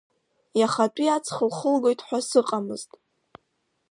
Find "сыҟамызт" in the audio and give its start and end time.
2.27-2.91